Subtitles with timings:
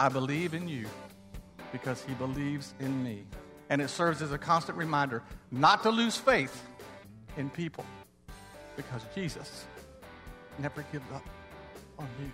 [0.00, 0.86] I believe in you
[1.72, 3.24] because he believes in me.
[3.68, 6.64] And it serves as a constant reminder not to lose faith
[7.36, 7.84] in people
[8.76, 9.66] because Jesus
[10.60, 11.24] never gives up
[11.98, 12.30] on you.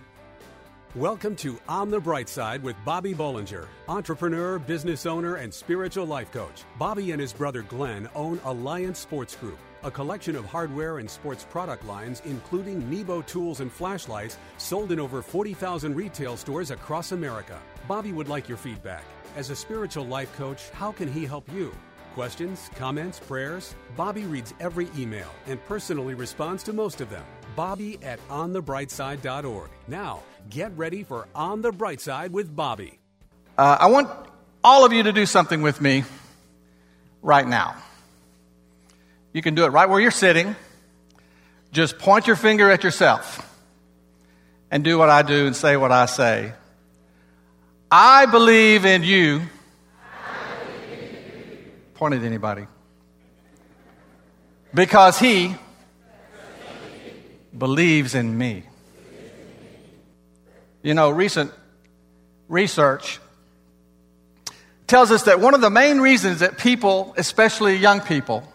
[0.95, 6.31] Welcome to On the Bright Side with Bobby Bollinger, entrepreneur, business owner, and spiritual life
[6.31, 6.65] coach.
[6.79, 11.45] Bobby and his brother Glenn own Alliance Sports Group, a collection of hardware and sports
[11.49, 17.59] product lines, including Nebo tools and flashlights, sold in over 40,000 retail stores across America.
[17.87, 19.05] Bobby would like your feedback.
[19.37, 21.75] As a spiritual life coach, how can he help you?
[22.15, 23.75] Questions, comments, prayers?
[23.97, 27.25] Bobby reads every email and personally responds to most of them.
[27.57, 29.71] Bobby at onthebrightside.org.
[29.89, 32.99] Now, get ready for On the Bright Side with Bobby.
[33.59, 34.09] Uh, I want
[34.63, 36.05] all of you to do something with me
[37.23, 37.77] right now.
[39.35, 40.55] You can do it right where you're sitting.
[41.73, 43.51] Just point your finger at yourself
[44.71, 46.53] and do what I do and say what I say.
[47.91, 49.43] I believe in you.
[51.95, 52.69] Point at anybody.
[54.73, 55.57] Because he
[57.57, 58.63] believes in me.
[60.83, 61.53] You know, recent
[62.49, 63.19] research
[64.87, 68.49] tells us that one of the main reasons that people, especially young people,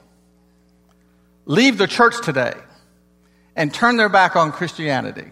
[1.50, 2.54] leave the church today
[3.56, 5.26] and turn their back on Christianity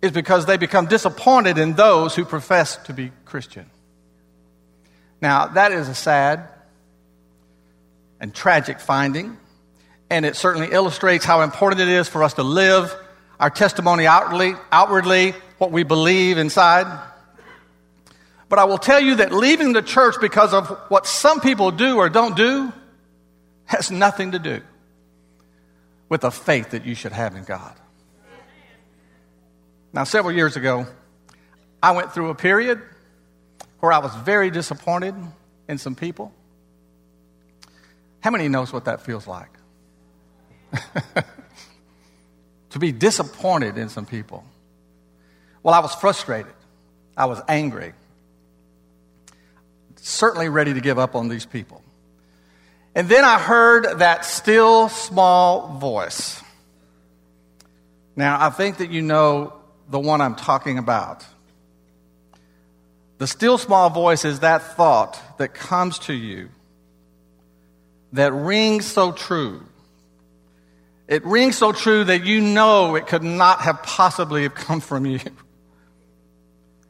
[0.00, 3.68] is because they become disappointed in those who profess to be Christian.
[5.20, 6.48] Now, that is a sad
[8.20, 9.36] and tragic finding,
[10.10, 12.94] and it certainly illustrates how important it is for us to live
[13.40, 16.86] our testimony outwardly, outwardly what we believe inside.
[18.48, 21.96] But I will tell you that leaving the church because of what some people do
[21.96, 22.72] or don't do
[23.68, 24.60] has nothing to do
[26.08, 27.74] with the faith that you should have in God.
[29.92, 30.86] Now, several years ago,
[31.82, 32.80] I went through a period
[33.80, 35.14] where I was very disappointed
[35.68, 36.32] in some people.
[38.20, 39.50] How many knows what that feels like?
[42.70, 44.44] to be disappointed in some people.
[45.62, 46.52] Well, I was frustrated.
[47.16, 47.92] I was angry.
[49.96, 51.82] Certainly ready to give up on these people.
[52.98, 56.42] And then I heard that still small voice.
[58.16, 59.52] Now, I think that you know
[59.88, 61.24] the one I'm talking about.
[63.18, 66.48] The still small voice is that thought that comes to you
[68.14, 69.62] that rings so true.
[71.06, 75.06] It rings so true that you know it could not have possibly have come from
[75.06, 75.20] you.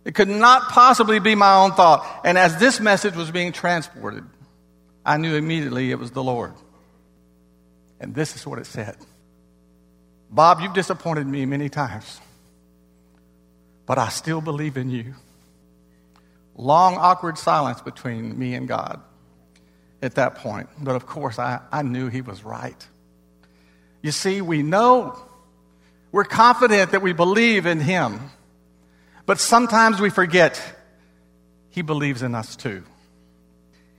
[0.06, 2.22] It could not possibly be my own thought.
[2.24, 4.24] And as this message was being transported,
[5.08, 6.52] I knew immediately it was the Lord.
[7.98, 8.96] And this is what it said
[10.30, 12.20] Bob, you've disappointed me many times
[13.88, 15.14] but I still believe in you.
[16.54, 19.00] Long, awkward silence between me and God
[20.02, 20.68] at that point.
[20.78, 22.86] But of course, I, I knew he was right.
[24.02, 25.18] You see, we know,
[26.12, 28.30] we're confident that we believe in him,
[29.24, 30.62] but sometimes we forget
[31.70, 32.84] he believes in us too.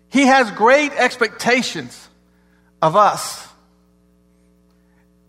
[0.09, 2.09] He has great expectations
[2.81, 3.47] of us.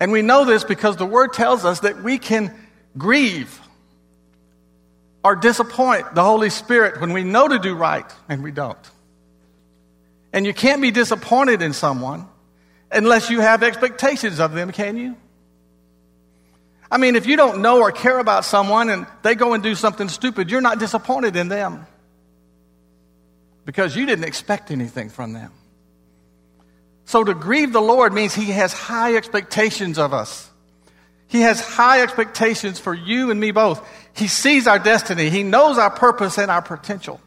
[0.00, 2.54] And we know this because the word tells us that we can
[2.96, 3.60] grieve
[5.22, 8.78] or disappoint the Holy Spirit when we know to do right and we don't.
[10.32, 12.26] And you can't be disappointed in someone
[12.90, 15.16] unless you have expectations of them, can you?
[16.90, 19.74] I mean, if you don't know or care about someone and they go and do
[19.74, 21.86] something stupid, you're not disappointed in them
[23.70, 25.52] because you didn't expect anything from them.
[27.04, 30.50] So to grieve the Lord means He has high expectations of us.
[31.28, 33.88] He has high expectations for you and me both.
[34.12, 35.30] He sees our destiny.
[35.30, 37.20] He knows our purpose and our potential.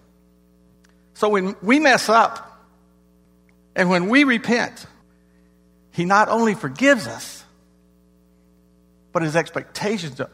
[1.13, 2.61] So when we mess up
[3.73, 4.85] and when we repent,
[5.91, 7.45] He not only forgives us,
[9.13, 10.29] but His expectations of,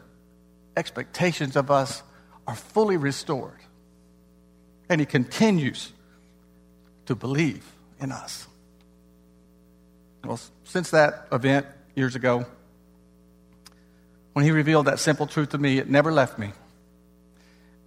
[0.76, 2.02] expectations of us
[2.48, 3.60] are fully restored.
[4.88, 5.92] And He continues
[7.10, 7.64] to believe
[7.98, 8.46] in us.
[10.24, 11.66] Well, since that event
[11.96, 12.46] years ago,
[14.32, 16.52] when he revealed that simple truth to me, it never left me.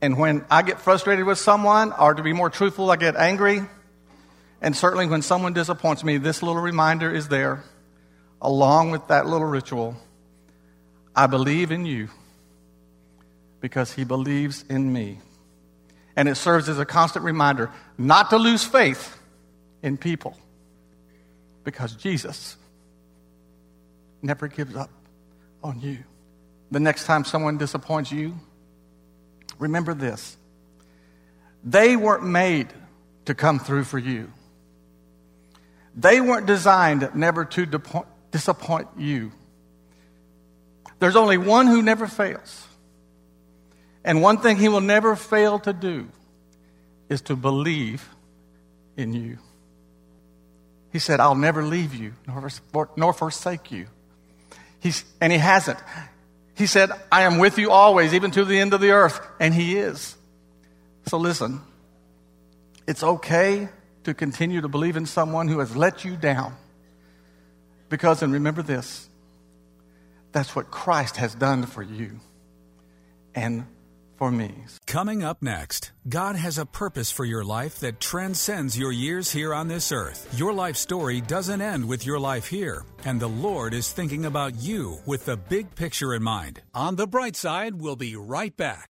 [0.01, 3.61] And when I get frustrated with someone, or to be more truthful, I get angry.
[4.61, 7.63] And certainly when someone disappoints me, this little reminder is there,
[8.41, 9.95] along with that little ritual.
[11.15, 12.09] I believe in you
[13.61, 15.19] because he believes in me.
[16.15, 19.17] And it serves as a constant reminder not to lose faith
[19.81, 20.37] in people
[21.63, 22.55] because Jesus
[24.21, 24.89] never gives up
[25.63, 26.03] on you
[26.73, 28.33] the next time someone disappoints you,
[29.59, 30.35] remember this
[31.63, 32.67] They weren't made
[33.25, 34.31] to come through for you.
[35.95, 37.81] They weren't designed never to
[38.31, 39.31] disappoint you.
[40.99, 42.67] There's only one who never fails.
[44.03, 46.09] And one thing he will never fail to do
[47.09, 48.07] is to believe
[48.97, 49.37] in you.
[50.91, 52.13] He said, I'll never leave you
[52.95, 53.87] nor, forsake you.
[54.79, 55.79] He's, and he hasn't.
[56.55, 59.19] He said, I am with you always, even to the end of the earth.
[59.39, 60.15] And he is.
[61.07, 61.61] So listen,
[62.87, 63.69] it's okay
[64.03, 66.55] to continue to believe in someone who has let you down.
[67.89, 69.07] Because, and remember this,
[70.31, 72.19] that's what Christ has done for you.
[73.33, 73.65] And
[74.17, 74.53] for me.
[74.85, 79.53] Coming up next, God has a purpose for your life that transcends your years here
[79.53, 80.27] on this earth.
[80.37, 84.61] Your life story doesn't end with your life here, and the Lord is thinking about
[84.61, 86.61] you with the big picture in mind.
[86.73, 88.92] On the bright side, we'll be right back.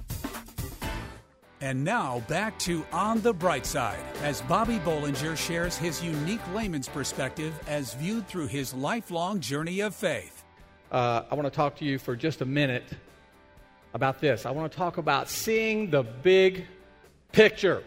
[1.61, 6.89] And now back to On the Bright Side as Bobby Bollinger shares his unique layman's
[6.89, 10.43] perspective as viewed through his lifelong journey of faith.
[10.91, 12.83] Uh, I want to talk to you for just a minute
[13.93, 14.47] about this.
[14.47, 16.65] I want to talk about seeing the big
[17.31, 17.83] picture.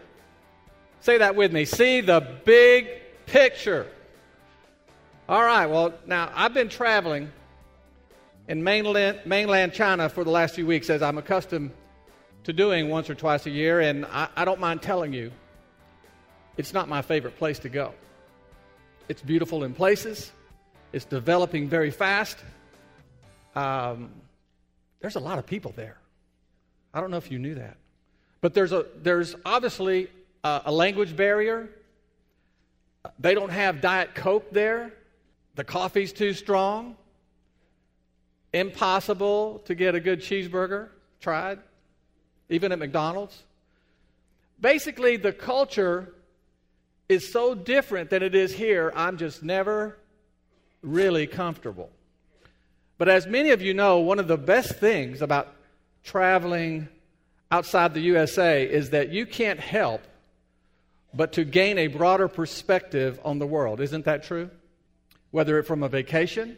[1.01, 1.65] Say that with me.
[1.65, 2.87] See the big
[3.25, 3.87] picture.
[5.27, 7.29] All right, well, now I've been traveling
[8.47, 11.71] in mainland, mainland China for the last few weeks as I'm accustomed
[12.45, 15.31] to doing once or twice a year, and I, I don't mind telling you,
[16.57, 17.93] it's not my favorite place to go.
[19.09, 20.31] It's beautiful in places,
[20.93, 22.37] it's developing very fast.
[23.55, 24.11] Um,
[25.01, 25.97] there's a lot of people there.
[26.93, 27.77] I don't know if you knew that.
[28.41, 30.07] But there's, a, there's obviously
[30.43, 31.69] a, a language barrier.
[33.19, 34.93] They don't have Diet Coke there.
[35.55, 36.95] The coffee's too strong.
[38.53, 40.89] Impossible to get a good cheeseburger.
[41.21, 41.59] Tried
[42.49, 43.43] even at McDonald's.
[44.59, 46.13] Basically, the culture
[47.07, 49.97] is so different than it is here, I'm just never
[50.81, 51.89] really comfortable.
[52.97, 55.53] But as many of you know, one of the best things about
[56.03, 56.87] traveling
[57.51, 60.01] outside the USA is that you can't help
[61.13, 63.79] but to gain a broader perspective on the world.
[63.79, 64.49] Isn't that true?
[65.31, 66.57] Whether it's from a vacation,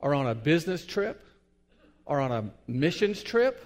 [0.00, 1.24] or on a business trip,
[2.06, 3.64] or on a missions trip,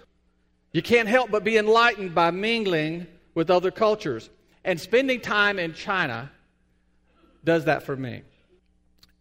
[0.73, 4.29] you can't help but be enlightened by mingling with other cultures.
[4.65, 6.31] And spending time in China
[7.45, 8.23] does that for me.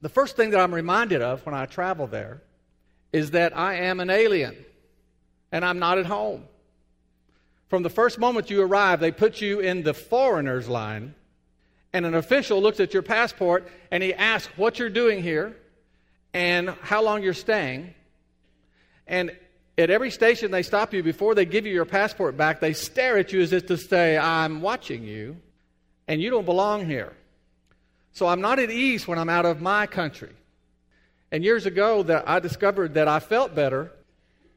[0.01, 2.41] The first thing that I'm reminded of when I travel there
[3.12, 4.55] is that I am an alien
[5.51, 6.43] and I'm not at home.
[7.67, 11.15] From the first moment you arrive, they put you in the foreigners line,
[11.93, 15.55] and an official looks at your passport and he asks what you're doing here
[16.34, 17.93] and how long you're staying.
[19.08, 19.31] And
[19.78, 23.18] at every station they stop you before they give you your passport back, they stare
[23.18, 25.38] at you as if to say, I'm watching you,
[26.08, 27.13] and you don't belong here.
[28.13, 30.32] So I'm not at ease when I'm out of my country.
[31.32, 33.92] And years ago, that I discovered that I felt better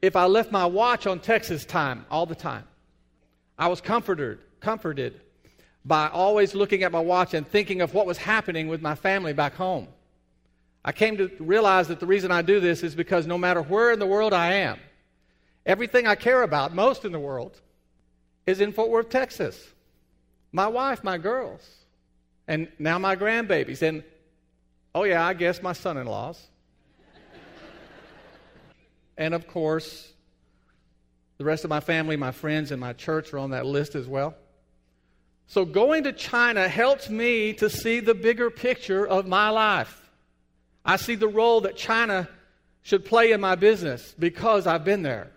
[0.01, 2.65] if I left my watch on Texas time all the time.
[3.57, 5.21] I was comforted, comforted
[5.85, 9.31] by always looking at my watch and thinking of what was happening with my family
[9.31, 9.87] back home.
[10.83, 13.91] I came to realize that the reason I do this is because no matter where
[13.91, 14.79] in the world I am,
[15.65, 17.59] Everything I care about most in the world
[18.45, 19.59] is in Fort Worth, Texas.
[20.51, 21.67] My wife, my girls,
[22.47, 24.03] and now my grandbabies, and
[24.93, 26.41] oh, yeah, I guess my son in laws.
[29.17, 30.13] and of course,
[31.37, 34.07] the rest of my family, my friends, and my church are on that list as
[34.07, 34.35] well.
[35.47, 40.09] So going to China helps me to see the bigger picture of my life.
[40.85, 42.29] I see the role that China
[42.83, 45.31] should play in my business because I've been there.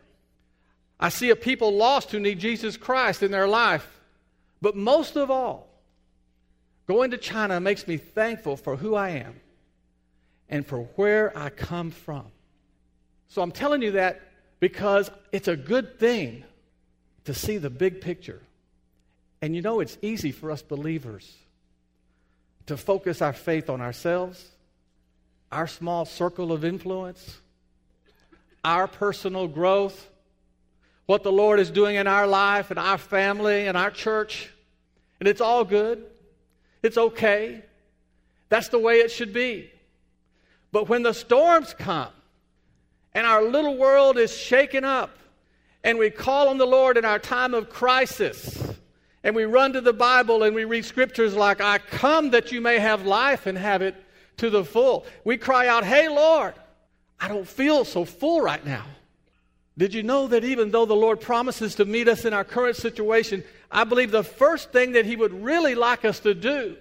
[1.00, 4.00] I see a people lost who need Jesus Christ in their life.
[4.60, 5.68] But most of all,
[6.88, 9.38] Going to China makes me thankful for who I am
[10.48, 12.24] and for where I come from.
[13.28, 14.22] So I'm telling you that
[14.58, 16.44] because it's a good thing
[17.26, 18.40] to see the big picture.
[19.42, 21.30] And you know, it's easy for us believers
[22.66, 24.42] to focus our faith on ourselves,
[25.52, 27.36] our small circle of influence,
[28.64, 30.08] our personal growth,
[31.08, 34.52] what the Lord is doing in our life and our family and our church.
[35.20, 36.04] And it's all good.
[36.82, 37.64] It's okay.
[38.50, 39.70] That's the way it should be.
[40.70, 42.10] But when the storms come
[43.14, 45.18] and our little world is shaken up
[45.82, 48.74] and we call on the Lord in our time of crisis
[49.24, 52.60] and we run to the Bible and we read scriptures like, I come that you
[52.60, 53.94] may have life and have it
[54.36, 55.06] to the full.
[55.24, 56.52] We cry out, Hey, Lord,
[57.18, 58.84] I don't feel so full right now.
[59.78, 62.76] Did you know that even though the Lord promises to meet us in our current
[62.76, 66.76] situation, I believe the first thing that He would really like us to do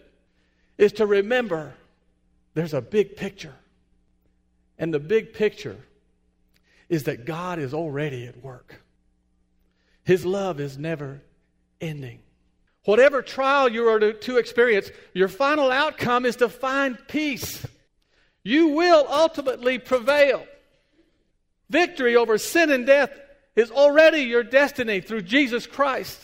[0.80, 1.76] is to remember
[2.56, 3.54] there's a big picture.
[4.80, 5.78] And the big picture
[6.90, 8.82] is that God is already at work.
[10.04, 11.22] His love is never
[11.80, 12.20] ending.
[12.86, 17.64] Whatever trial you are to, to, experience, your final outcome is to find peace.
[18.44, 20.48] You will ultimately prevail.
[21.70, 23.12] Victory over sin and death
[23.56, 26.20] is already your destiny through Jesus Christ.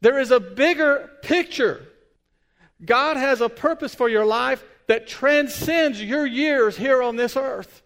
[0.00, 1.86] There is a bigger picture.
[2.84, 7.82] God has a purpose for your life that transcends your years here on this earth.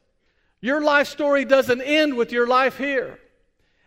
[0.60, 3.18] Your life story doesn't end with your life here.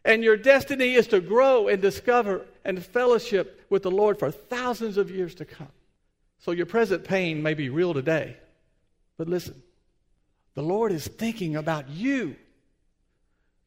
[0.04, 4.98] And your destiny is to grow and discover and fellowship with the Lord for thousands
[4.98, 5.72] of years to come.
[6.40, 8.38] So your present pain may be real today.
[9.18, 9.62] But listen,
[10.54, 12.36] the Lord is thinking about you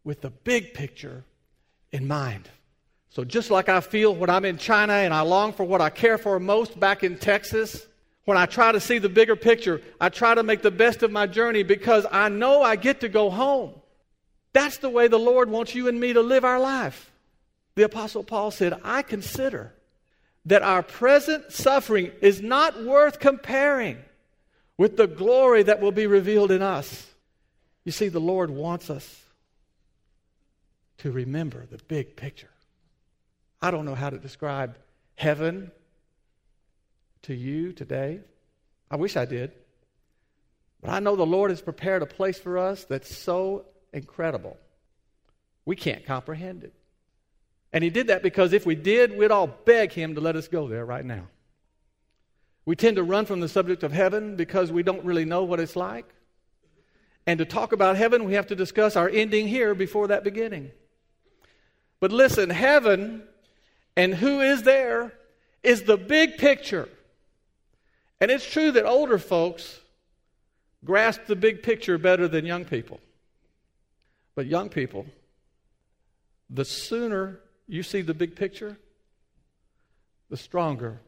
[0.09, 1.23] with the big picture
[1.93, 2.49] in mind.
[3.11, 5.91] So just like I feel when I'm in China and I long for what I
[5.91, 7.87] care for most back in Texas,
[8.25, 11.13] when I try to see the bigger picture, I try to make the best of
[11.13, 13.75] my journey because I know I get to go home.
[14.55, 17.13] That's the way the Lord wants you and me to live our life.
[17.75, 19.75] The Apostle Paul said, I consider
[20.47, 23.99] that our present suffering is not worth comparing
[24.79, 27.09] with the glory that will be revealed in us.
[27.85, 29.25] You see, the Lord wants us
[30.99, 32.51] to remember the big picture.
[33.61, 34.77] I don't know how to describe
[35.17, 35.71] heaven
[37.23, 38.21] to you today.
[38.91, 39.53] I wish I did.
[40.81, 44.57] But I know the Lord has prepared a place for us that's so incredible.
[45.65, 46.73] We can't comprehend it.
[47.73, 50.49] And He did that because if we did, we'd all beg Him to let us
[50.49, 51.27] go there right now.
[52.65, 55.61] We tend to run from the subject of heaven because we don't really know what
[55.61, 56.07] it's like.
[57.27, 60.71] And to talk about heaven, we have to discuss our ending here before that beginning.
[62.01, 63.23] But listen, heaven
[63.97, 65.13] and who is there
[65.63, 66.89] is the big picture.
[68.21, 69.81] And it's true that older folks
[70.85, 73.01] grasp the big picture better than young people.
[74.35, 75.07] But young people,
[76.49, 78.79] the sooner you see the big picture,
[80.31, 81.01] the stronger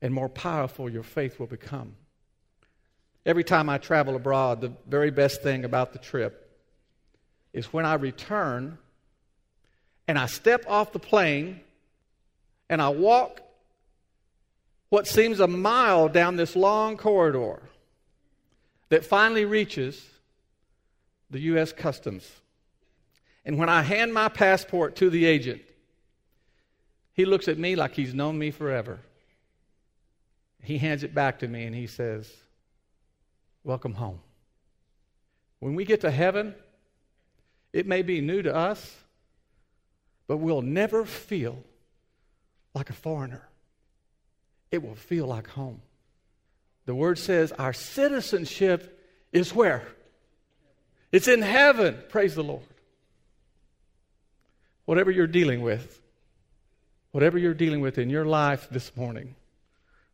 [0.00, 1.94] and more powerful your faith will become.
[3.26, 6.58] Every time I travel abroad, the very best thing about the trip
[7.52, 8.78] is when I return
[10.06, 11.60] and I step off the plane
[12.68, 13.40] and I walk
[14.88, 17.62] what seems a mile down this long corridor
[18.90, 20.04] that finally reaches
[21.30, 21.72] the U.S.
[21.72, 22.30] Customs.
[23.44, 25.62] And when I hand my passport to the agent,
[27.12, 29.00] he looks at me like he's known me forever.
[30.62, 32.30] He hands it back to me and he says,
[33.64, 34.20] Welcome home.
[35.58, 36.54] When we get to heaven,
[37.72, 38.94] it may be new to us,
[40.26, 41.62] but we'll never feel
[42.74, 43.48] like a foreigner.
[44.70, 45.80] It will feel like home.
[46.86, 49.00] The word says our citizenship
[49.32, 49.86] is where?
[51.12, 51.98] It's in heaven.
[52.08, 52.64] Praise the Lord.
[54.84, 56.00] Whatever you're dealing with,
[57.12, 59.34] whatever you're dealing with in your life this morning,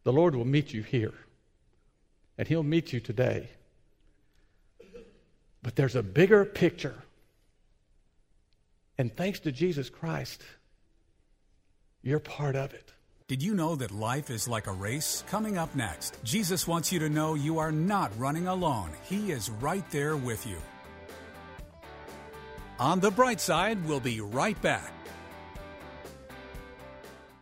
[0.05, 1.14] the Lord will meet you here.
[2.38, 3.49] And He'll meet you today.
[5.62, 6.95] But there's a bigger picture.
[9.00, 10.42] And thanks to Jesus Christ,
[12.02, 12.92] you're part of it.
[13.28, 15.25] Did you know that life is like a race?
[15.26, 18.90] Coming up next, Jesus wants you to know you are not running alone.
[19.04, 20.59] He is right there with you.
[22.78, 24.92] On the bright side, we'll be right back.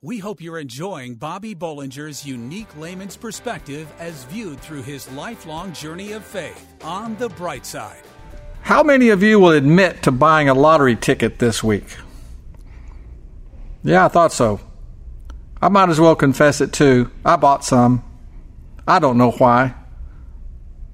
[0.00, 6.12] We hope you're enjoying Bobby Bollinger's unique layman's perspective as viewed through his lifelong journey
[6.12, 8.04] of faith on the bright side.
[8.60, 11.96] How many of you will admit to buying a lottery ticket this week?
[13.82, 14.60] Yeah, I thought so.
[15.60, 17.10] I might as well confess it too.
[17.24, 18.04] I bought some.
[18.86, 19.74] I don't know why.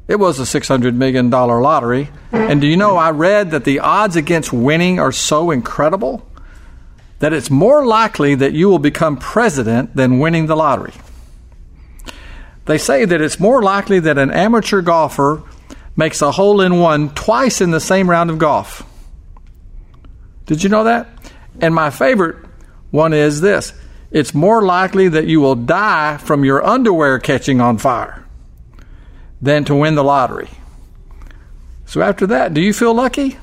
[0.09, 2.09] It was a $600 million lottery.
[2.33, 6.27] And do you know, I read that the odds against winning are so incredible
[7.19, 10.95] that it's more likely that you will become president than winning the lottery.
[12.67, 15.43] They say that it's more likely that an amateur golfer
[15.97, 18.83] makes a hole in one twice in the same round of golf.
[20.47, 21.09] Did you know that?
[21.61, 22.45] And my favorite
[22.91, 23.73] one is this
[24.11, 28.25] it's more likely that you will die from your underwear catching on fire
[29.43, 30.49] than to win the lottery.
[31.87, 33.39] So, after that, do you feel lucky?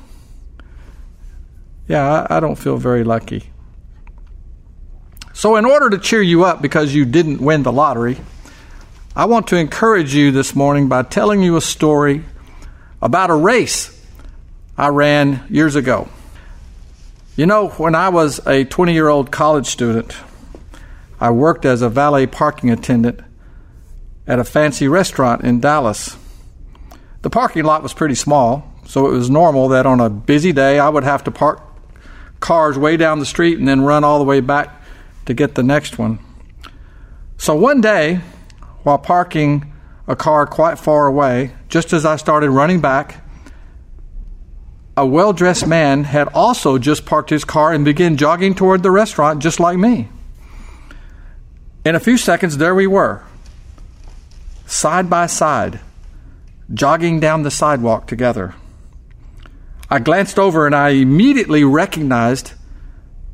[1.86, 3.51] Yeah, I, I don't feel very lucky.
[5.34, 8.18] So, in order to cheer you up because you didn't win the lottery,
[9.16, 12.24] I want to encourage you this morning by telling you a story
[13.00, 13.98] about a race
[14.76, 16.08] I ran years ago.
[17.34, 20.14] You know, when I was a 20 year old college student,
[21.18, 23.20] I worked as a valet parking attendant
[24.26, 26.16] at a fancy restaurant in Dallas.
[27.22, 30.78] The parking lot was pretty small, so it was normal that on a busy day
[30.78, 31.62] I would have to park
[32.40, 34.81] cars way down the street and then run all the way back
[35.26, 36.18] to get the next one.
[37.36, 38.20] So one day,
[38.82, 39.72] while parking
[40.06, 43.24] a car quite far away, just as I started running back,
[44.96, 48.90] a well dressed man had also just parked his car and began jogging toward the
[48.90, 50.08] restaurant just like me.
[51.84, 53.24] In a few seconds, there we were,
[54.66, 55.80] side by side,
[56.72, 58.54] jogging down the sidewalk together.
[59.90, 62.52] I glanced over and I immediately recognized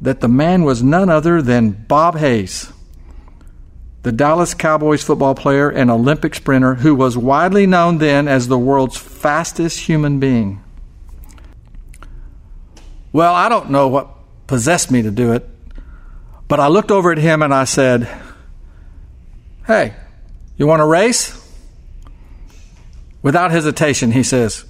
[0.01, 2.73] that the man was none other than Bob Hayes,
[4.03, 8.59] the Dallas Cowboys football player and Olympic sprinter who was widely known then as the
[8.59, 10.63] world's fastest human being.
[13.13, 14.09] Well, I don't know what
[14.47, 15.49] possessed me to do it,
[16.47, 18.09] but I looked over at him and I said,
[19.67, 19.95] Hey,
[20.57, 21.35] you want to race?
[23.23, 24.65] Without hesitation, he says,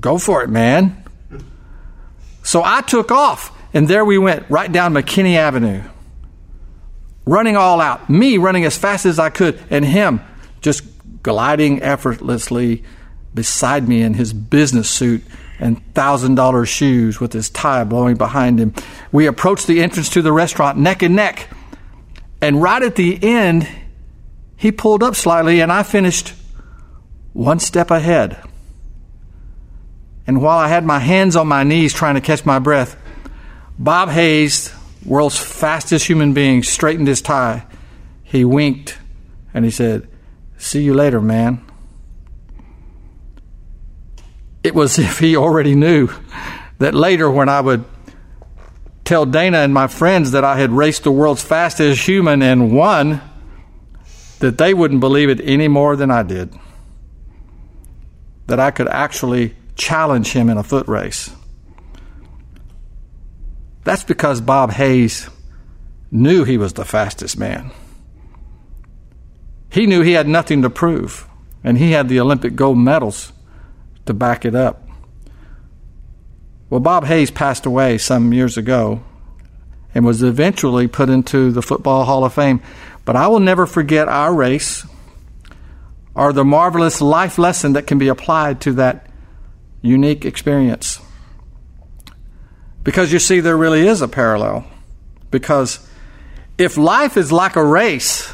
[0.00, 1.02] Go for it, man.
[2.42, 5.82] So I took off and there we went, right down McKinney Avenue,
[7.26, 8.08] running all out.
[8.08, 10.20] Me running as fast as I could, and him
[10.60, 10.84] just
[11.22, 12.84] gliding effortlessly
[13.34, 15.22] beside me in his business suit
[15.58, 18.72] and thousand dollar shoes with his tie blowing behind him.
[19.12, 21.48] We approached the entrance to the restaurant neck and neck.
[22.40, 23.68] And right at the end,
[24.56, 26.32] he pulled up slightly, and I finished
[27.32, 28.40] one step ahead.
[30.26, 32.96] And while I had my hands on my knees trying to catch my breath,
[33.78, 34.72] Bob Hayes,
[35.04, 37.66] world's fastest human being, straightened his tie.
[38.22, 38.98] He winked
[39.52, 40.08] and he said,
[40.58, 41.64] See you later, man.
[44.62, 46.08] It was as if he already knew
[46.78, 47.84] that later, when I would
[49.04, 53.20] tell Dana and my friends that I had raced the world's fastest human and won,
[54.38, 56.54] that they wouldn't believe it any more than I did.
[58.46, 61.30] That I could actually challenge him in a foot race.
[63.84, 65.28] That's because Bob Hayes
[66.10, 67.70] knew he was the fastest man.
[69.70, 71.28] He knew he had nothing to prove,
[71.62, 73.32] and he had the Olympic gold medals
[74.06, 74.88] to back it up.
[76.70, 79.02] Well, Bob Hayes passed away some years ago
[79.94, 82.60] and was eventually put into the Football Hall of Fame.
[83.04, 84.86] But I will never forget our race
[86.14, 89.08] or the marvelous life lesson that can be applied to that
[89.82, 90.93] unique experience.
[92.84, 94.66] Because you see, there really is a parallel.
[95.30, 95.86] Because
[96.58, 98.32] if life is like a race,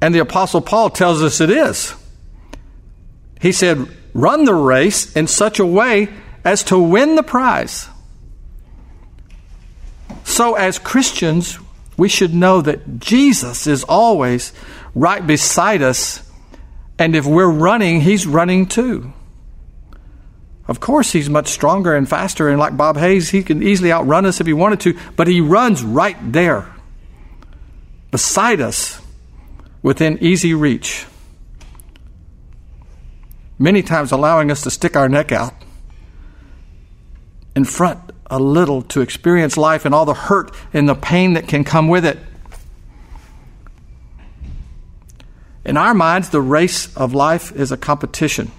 [0.00, 1.94] and the Apostle Paul tells us it is,
[3.40, 6.08] he said, run the race in such a way
[6.44, 7.88] as to win the prize.
[10.24, 11.58] So, as Christians,
[11.96, 14.52] we should know that Jesus is always
[14.94, 16.28] right beside us,
[16.98, 19.12] and if we're running, He's running too.
[20.66, 24.26] Of course, He's much stronger and faster, and like Bob Hayes, He can easily outrun
[24.26, 26.72] us if He wanted to, but He runs right there,
[28.10, 29.00] beside us,
[29.82, 31.06] within easy reach.
[33.58, 35.54] Many times allowing us to stick our neck out
[37.54, 41.46] in front a little to experience life and all the hurt and the pain that
[41.46, 42.18] can come with it.
[45.64, 48.50] In our minds, the race of life is a competition.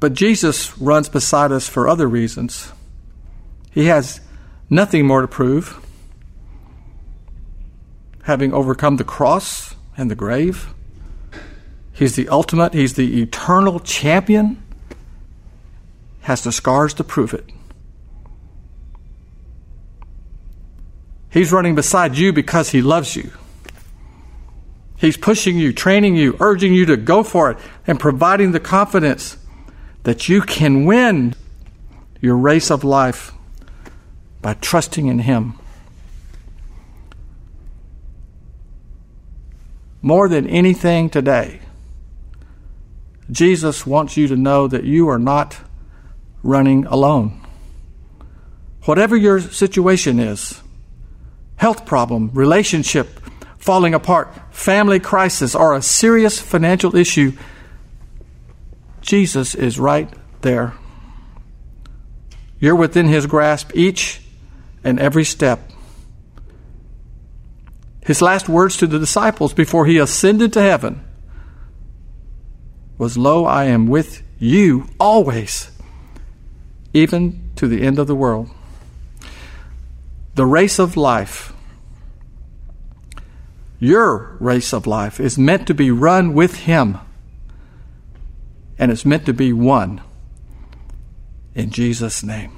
[0.00, 2.72] But Jesus runs beside us for other reasons.
[3.70, 4.20] He has
[4.68, 5.84] nothing more to prove,
[8.22, 10.74] having overcome the cross and the grave.
[11.92, 14.62] He's the ultimate, he's the eternal champion
[16.22, 17.48] has the scars to prove it.
[21.30, 23.30] He's running beside you because he loves you.
[24.96, 29.36] He's pushing you, training you, urging you to go for it, and providing the confidence
[30.04, 31.34] that you can win
[32.20, 33.32] your race of life
[34.40, 35.58] by trusting in Him.
[40.00, 41.60] More than anything today,
[43.30, 45.58] Jesus wants you to know that you are not
[46.42, 47.40] running alone.
[48.84, 50.60] Whatever your situation is
[51.56, 53.20] health problem, relationship
[53.56, 57.32] falling apart, family crisis, or a serious financial issue
[59.04, 60.08] Jesus is right
[60.40, 60.74] there.
[62.58, 64.22] You're within his grasp each
[64.82, 65.70] and every step.
[68.04, 71.04] His last words to the disciples before he ascended to heaven
[72.96, 75.70] was, Lo, I am with you always
[76.94, 78.48] even to the end of the world.
[80.34, 81.52] The race of life,
[83.78, 86.98] your race of life, is meant to be run with Him,
[88.78, 90.02] and it's meant to be won.
[91.54, 92.50] in Jesus' name.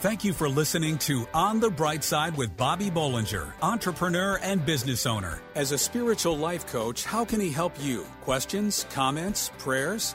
[0.00, 5.04] Thank you for listening to On the Bright Side with Bobby Bollinger, entrepreneur and business
[5.04, 5.42] owner.
[5.54, 8.06] As a spiritual life coach, how can he help you?
[8.22, 10.14] Questions, comments, prayers?